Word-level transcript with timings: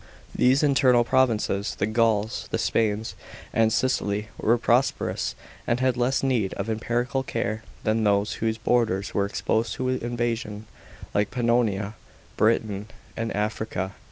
These 0.33 0.63
internal 0.63 1.03
provinces, 1.03 1.75
the 1.77 1.85
Gauls, 1.85 2.47
the 2.49 2.57
Spain 2.57 3.01
s, 3.01 3.13
and 3.53 3.71
Sicily, 3.71 4.29
were 4.39 4.57
prosperous, 4.57 5.35
and 5.67 5.79
had 5.79 5.95
less 5.95 6.23
need 6.23 6.55
of 6.55 6.69
imperial 6.69 7.21
care 7.21 7.61
than 7.83 8.03
those 8.03 8.33
whose 8.41 8.57
borders 8.57 9.13
were 9.13 9.27
exposed 9.27 9.73
to 9.75 9.89
invasion, 9.89 10.65
like 11.13 11.29
Pannonia, 11.29 11.93
Britain, 12.35 12.87
and 13.15 13.31
Africa. 13.35 13.91